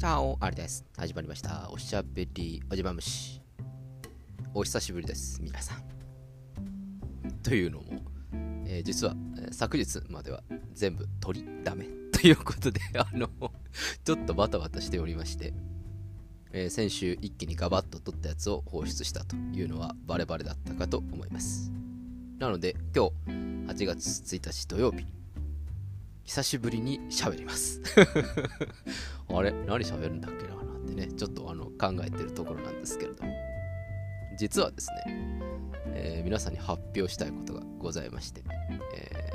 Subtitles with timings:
[0.00, 0.82] チャオあれです。
[0.96, 1.68] 始まりました。
[1.70, 3.42] おしゃべりおじま虫。
[4.54, 5.82] お久しぶりです、皆さん。
[7.42, 7.84] というのも、
[8.66, 9.14] えー、実は、
[9.50, 10.42] 昨日までは
[10.72, 13.28] 全部取りだめということで、 あの、
[14.02, 15.52] ちょっとバタバタしておりまして、
[16.52, 21.70] えー、先週一気にガバッと取ったやつを放出したというのはバレバレだったかと思います。
[22.38, 23.32] なので、今日
[23.70, 25.04] 8月1日土曜日、
[26.30, 27.80] 久しぶりに喋ります。
[29.28, 29.50] あれ？
[29.50, 30.54] 何喋るんだっけな？
[30.62, 33.32] なんてね、ちょっとあの考えてるところなんですけれども、
[34.38, 35.40] 実はですね、
[35.86, 38.44] えー、皆さんに発表したいことがございまして、
[38.94, 39.32] え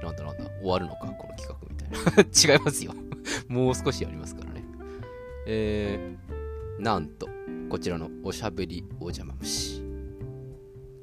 [0.00, 2.54] ー、なんだなんだ、終わるのか、この企画みたいな。
[2.56, 2.94] 違いますよ。
[3.48, 4.64] もう少しやりますからね。
[5.46, 7.28] えー、なんと、
[7.68, 9.82] こちらのおしゃべりお邪魔虫、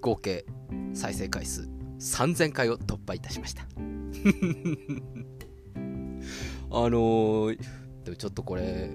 [0.02, 0.48] 合計
[0.96, 3.68] 再生回数3000回を突破いたしました。
[6.72, 7.60] あのー、
[8.06, 8.90] でもちょっとこれ、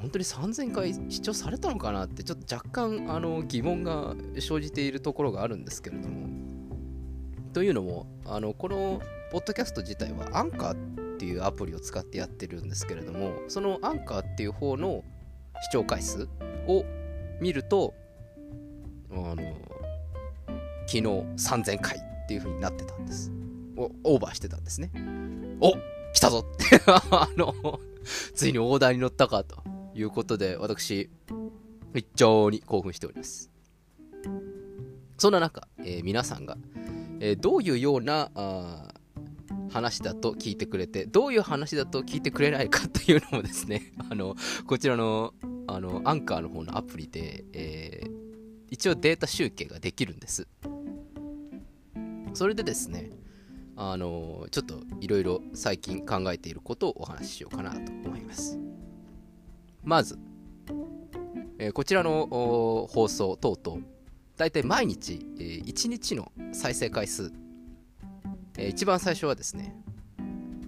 [0.00, 6.32] 本当に3000回視聴されたのかなってちょっと若干あの疑問が生じているところがあるんですけれども。
[7.52, 10.76] というのもあのこのポッドキャスト自体はアンカーっ
[11.18, 15.04] ていうアプリを使ってやってるんですけれどもそのアンカーっていう方の
[15.62, 16.28] 視聴回数
[16.66, 16.84] を
[17.40, 17.94] 見ると
[19.10, 19.36] あの
[20.86, 23.30] 昨日3000回っていう風になってたんです。
[23.76, 24.90] をオーバーしてたんですね
[25.60, 25.72] お
[26.12, 27.54] 来たぞって あの
[28.34, 29.62] ついにオーダーに乗ったかと
[29.94, 31.10] いうことで、私、
[31.94, 33.50] 非常に興奮しております。
[35.18, 36.56] そんな中、えー、皆さんが、
[37.20, 38.94] えー、どういうようなあ
[39.70, 44.34] 話だと聞いてくれて、どういう話だと聞いてくれないかというのもですね、 あの、
[44.66, 45.34] こちらの、
[45.66, 48.10] あの、アンカーの方のアプリで、えー、
[48.70, 50.48] 一応データ集計ができるんです。
[52.34, 53.10] それでですね、
[53.90, 58.58] あの、ちょっといろいろ最近考えていることをお話ししようかなと思います。
[59.82, 60.18] まず、
[61.58, 62.28] えー、こちらの
[62.88, 63.82] 放送等々、
[64.36, 67.32] だいたい毎日、えー、1日の再生回数、
[68.56, 69.74] えー、一番最初はですね、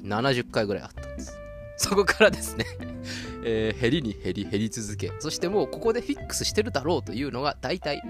[0.03, 1.39] 70回ぐらいあったんです。
[1.77, 2.65] そこからですね
[3.47, 8.03] えー、減りに減り減り続け、そしてもうここでフィックスしてるだろうというのが大体、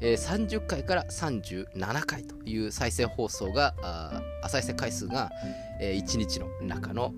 [0.00, 5.30] えー、30回から37回という再生放送が、あ再生回数が、
[5.80, 7.12] えー、1日の中の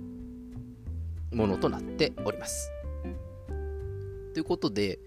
[1.32, 2.70] ものとなっております。
[4.34, 4.98] ということで、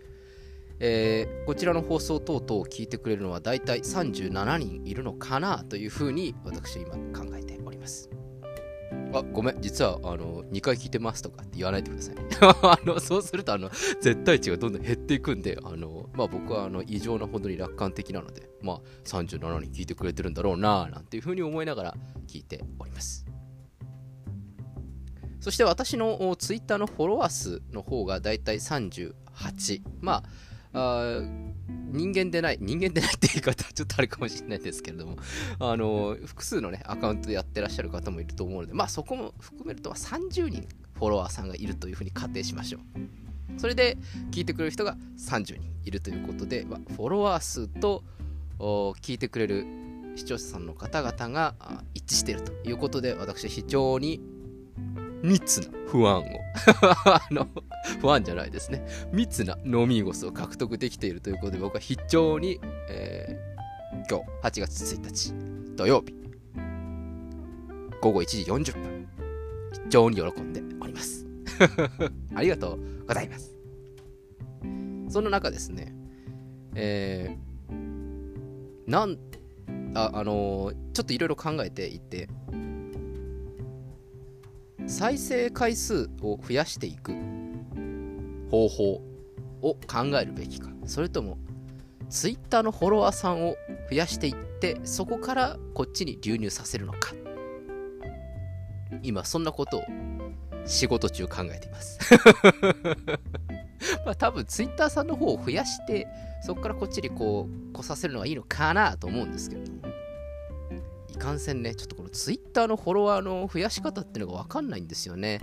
[0.80, 8.15] えー、こちらの放送等々を聞いてくれるのは大体37人いるのかなというふうに私は今考えております。
[9.20, 12.16] あ、ごめん、実はあの2回聞いてますとかって言わないでください。
[12.42, 13.70] あのそうするとあの
[14.02, 21.98] 絶対値がどんどん減っていくんで、あのまあ、僕はあの異常なほどに楽観的なので、まあ、37人聞いてくれてるんだろうななんていうふうに思いながら
[22.28, 23.26] 聞いております。
[25.40, 29.82] そして私のツイッターのフォロワー数の方がだいたい38。
[30.02, 30.24] まあ、
[30.76, 31.22] あ
[31.92, 35.18] 人間でない、人間でないって言い方はちょっとあるかもしれないですけれども、
[35.60, 42.82] あの、複数のね、アカウントでやってらっしゃる方もいると思うので、まあそこも含めると30人フォロワーさんがいるというふうに仮定しましょう。
[43.60, 43.98] それで
[44.32, 48.04] 聞いてくれる人が30人いるということで、まあ、フォロワー数と
[48.60, 49.66] 聞いてくれる
[50.16, 51.56] 視聴者さんの方々が
[51.94, 54.20] 一致しているということで、私は非常に
[55.26, 56.24] 密な不安を
[57.06, 57.48] あの、
[58.00, 58.86] 不安じゃないですね。
[59.12, 62.60] 密な飲みゴスを獲得できているということで、僕は非常に、
[62.90, 65.34] えー、今日8月1日
[65.76, 66.14] 土曜日、
[68.02, 69.08] 午後1時40分、
[69.74, 71.26] 非常に喜んでおります。
[72.36, 73.56] ありがとうございます。
[75.10, 75.96] そんな中ですね、
[76.76, 79.18] えー、なん、
[79.96, 82.28] あ、あのー、ちょっといろいろ考えていて、
[84.88, 87.14] 再生回数を増やしていく
[88.52, 89.02] 方法
[89.62, 90.70] を考えるべきか。
[90.86, 91.38] それとも
[92.10, 93.56] Twitter のフォロワーさんを
[93.90, 97.14] 増やしていってそこからこっちに流入させるのか。
[99.02, 99.84] 今そんなことを
[100.66, 102.00] 仕事中考えています。
[104.06, 106.08] まあ多分 Twitter さんの方を増やして
[106.42, 109.85] そこからこっちにこう来させるのがいいのかなと思うんですけれども。
[111.16, 115.40] いかんせんね、ちょっとこの Twitter のフォロワーの増やし方っていうのがわかんないんですよね。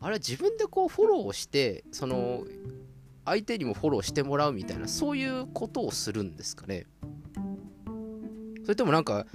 [0.00, 2.44] あれは自分でこうフォローをして、その、
[3.24, 6.86] 相手にもフォローしてもらうみたいな、そういうことをするんですかね。
[8.64, 9.26] それともなんか、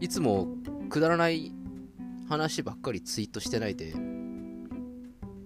[0.00, 0.48] いつも
[0.88, 1.52] くだらない
[2.28, 3.92] 話ばっかりツイートしてないで、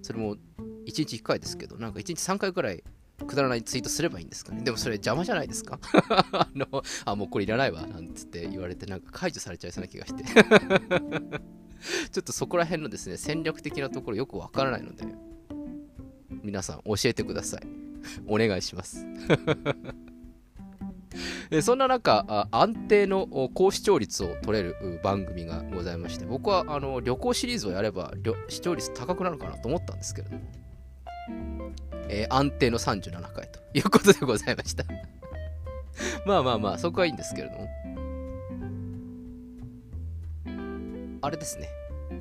[0.00, 0.38] それも1
[0.86, 2.82] 日1回ですけど、なんか1日3回くらい
[3.26, 4.62] くだらないツイートすればいいんですかね？
[4.62, 5.78] でもそれ邪魔じゃないですか？
[6.32, 10.24] あの、あ、もうこれいらないわ、なんつって言われて、なんか解除されちゃいそうな気がして
[12.12, 15.04] ちょっとそこら辺のですね、戦略的なところよくわからないので、
[16.42, 17.62] 皆さん教えてください。
[18.26, 19.06] お願いします。
[21.62, 28.14] そんな中、安定の高視聴率を取れる番組がございまして、僕はあの旅行シリーズをやれば
[28.48, 30.42] 視聴率高くなるかなと思ったんですけれども、
[32.12, 34.84] えー、安定の37回ということでございました
[36.26, 37.68] まあまあまあ、そこはいいんですけれども。
[41.22, 41.68] あれですね、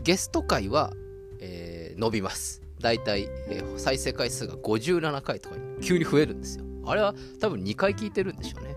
[0.04, 0.92] ゲスト回は、
[1.40, 2.62] えー、伸びます。
[2.82, 6.66] だいたい、え、再生回数が57回とかに急に増えるんですよ。
[6.86, 8.76] あれは多分2回聞いてるんでしょうね。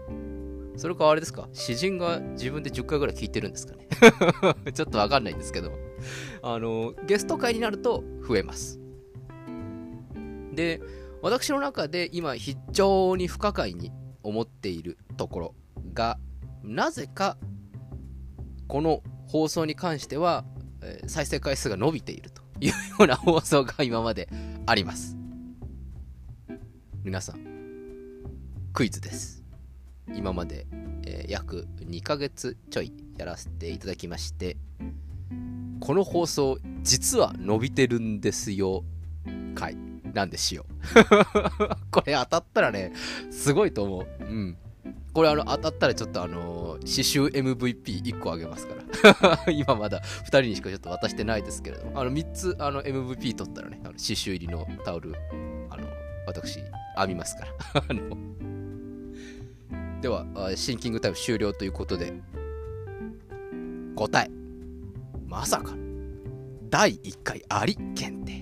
[0.76, 1.48] それかあれですか？
[1.52, 3.88] 詩人が自分で10回ぐらい聞いてるんですかね
[4.72, 5.72] ちょっとわかんないんですけど。
[6.42, 8.80] あの、ゲスト回になると増えます。
[10.54, 10.80] で、
[11.22, 13.92] 私の中で今非常に不可解に
[14.24, 15.54] 思っているところ
[15.94, 16.18] が、
[16.64, 17.36] なぜか
[18.66, 20.44] この放送に関しては、
[20.82, 24.28] え再生回数が伸びているというような放送が今まで
[24.66, 25.16] あります。
[27.04, 27.38] 皆さん、
[28.72, 29.44] クイズです。
[30.12, 30.66] 今まで、
[31.06, 34.56] え、約2ヶ月ちょいやらせていただきまして、
[35.78, 38.82] この放送、実は伸びてるんですよ、
[39.54, 40.64] 回なんですよ。
[41.90, 42.92] これ当たったらね、
[43.30, 44.06] すごいと思う。
[44.20, 44.56] うん。
[45.12, 48.82] これあの当たったらちょっとあの刺繍 MVP1 個あげますから。
[49.52, 52.00] 今まだ2人にしかちょっと渡してないですけれども。
[52.00, 55.14] あの3つあの MVP 取ったらねあの刺繍入りのタオル
[55.70, 55.86] あの
[56.26, 56.60] 私
[56.96, 57.82] 編みますから。
[57.88, 58.16] あの。
[60.00, 60.26] では
[60.56, 62.12] シンキングタイム終了ということで。
[63.94, 64.30] 答え。
[65.26, 65.74] まさか
[66.70, 68.41] 第1回あり検定。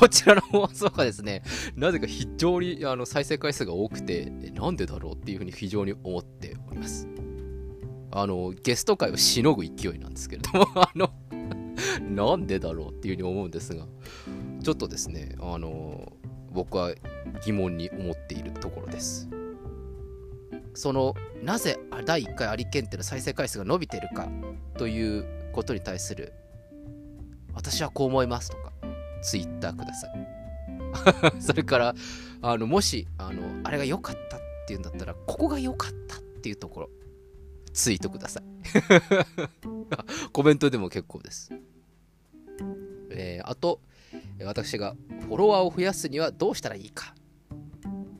[0.00, 1.42] こちらの放送がですね、
[1.76, 7.06] なぜか非常にあの再生回数が多くて、なんでだろうっていうふうに非常に思っております。
[8.10, 11.12] あの、ゲスト界をしのぐ勢いなんですけれども、 あの、
[12.08, 13.86] なんでだろうっていうふうに思うんですが、
[14.62, 16.10] ちょっとですね、あの、
[16.50, 16.94] 僕は
[17.44, 19.28] 疑問に思っているところです。
[20.72, 24.30] その、なぜ第1回アリ検定の再生回数が伸びてるか
[24.78, 26.32] ということに対する、
[27.52, 28.69] 私はこう思いますとか、
[29.22, 30.40] ツイッターください。
[31.40, 31.94] それから、
[32.42, 36.90] あの、もし、あの、あれが良かったっていうんだったら、ここが良かったっていうところ、
[37.72, 38.44] ツイートください。
[40.32, 41.50] コメントでも結構です。
[43.10, 43.80] えー、あと、
[44.44, 47.14] 私がフォロワーを増やすにはどうしたらいいか。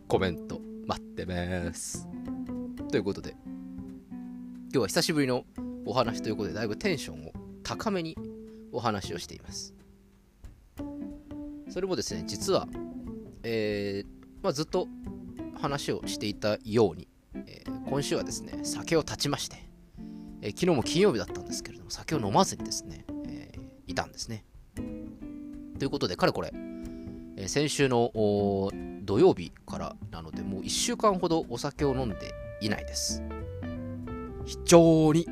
[0.09, 2.07] コメント待ってます。
[2.91, 5.45] ということで、今日は久しぶりの
[5.87, 7.33] お話ということで、だいぶテンションを
[7.63, 8.17] 高めに
[8.73, 9.75] お話をしています。
[11.71, 12.67] それもですね、実は、
[13.45, 14.07] えー、
[14.43, 14.89] まあ、ずっと
[15.61, 17.07] 話をしていたように、
[17.47, 19.57] えー、今週はですね、酒を断ちまして、
[20.43, 23.53] えー、昨日も金曜日だったんですけれども、酒を飲まずにですね、え
[23.87, 24.45] いたんですね。
[25.79, 26.53] ということで、かれこれ、
[27.37, 28.11] え先週の
[29.03, 33.23] 土曜日からなので、もう1週間ほどお酒を飲んでいないです。
[34.45, 35.29] 非常に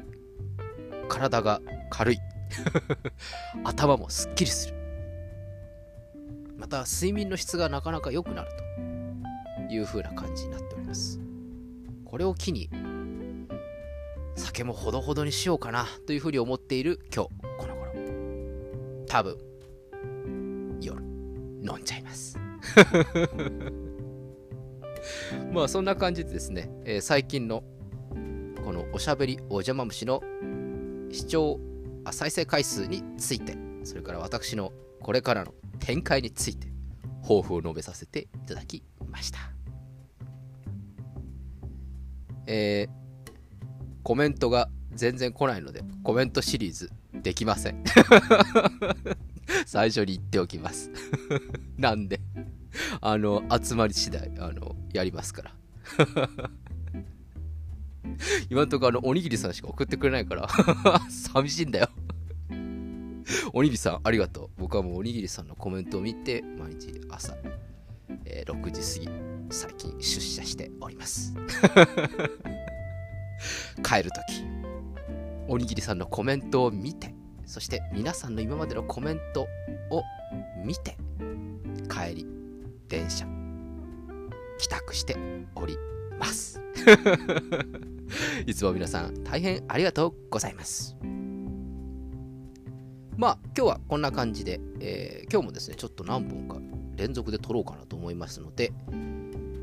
[1.09, 1.61] 体が
[1.91, 2.19] 軽い
[3.65, 4.78] 頭もすっきりする
[6.59, 8.51] また睡眠の質がなかなか良くなる
[9.69, 11.21] という風な感じになっております。
[12.05, 12.69] これを機に
[14.35, 17.93] 酒もほどほどにしようかなというふうに思っている今日この頃。
[19.07, 19.39] 多分
[20.81, 22.37] 夜飲んじゃいます。
[25.53, 27.63] まあそんな感じでですね、えー、最近の
[28.65, 30.25] このおしゃべりお邪魔虫の
[31.13, 31.61] 視聴
[32.05, 36.69] あ再生回数についてそれから私のこれからの展開について
[37.23, 39.39] 抱負を述べさせていただきました。
[42.47, 43.31] えー、
[44.03, 47.85] コメントが全然来ないのでコメントシリーズできません。
[49.67, 50.91] 最初に言っておきます
[51.77, 52.21] なんで、
[53.01, 55.53] あの、集まり次第、あの、やりますから
[58.51, 60.49] 今んとこあの、おにぎりさんしか送ってくれないから
[61.11, 61.89] 寂しいんだよ
[63.53, 64.51] おにぎりさん、ありがとう。
[64.59, 67.35] 僕はもうおにぎりさんのコメントを見て、毎日朝、
[68.25, 69.11] えー、6時過ぎ、
[69.51, 71.35] 最近出社しております。
[73.83, 74.45] 帰るとき、
[75.49, 77.15] おにぎりさんのコメントを見て、
[77.47, 79.49] そして皆さんの今までのコメント
[79.91, 80.03] を
[80.65, 80.97] 見て、
[81.89, 82.27] 帰り、
[82.89, 83.27] 電車、
[84.59, 85.17] 帰宅して
[85.55, 85.77] おり
[86.19, 86.61] ます。
[88.47, 90.97] いつも皆さん大変ありがとうございます。
[93.19, 96.61] まあ今日はこんな感じで、えー、今日もですね、ちょっと何本か
[96.95, 98.73] 連続で撮ろうかなと思いますので、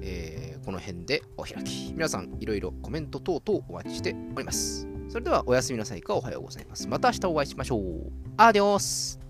[0.02, 1.94] えー、この辺でお開き。
[1.94, 4.86] 皆さんいろいろコメント等々お待ちしております。
[5.08, 6.90] それではおやすみなさいかおはようございます。
[6.90, 8.12] また明日お会いしましょう。
[8.36, 9.25] アディオス